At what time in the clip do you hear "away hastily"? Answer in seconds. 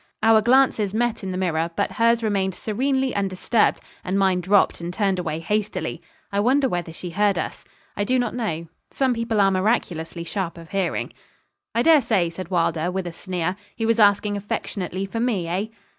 5.19-6.01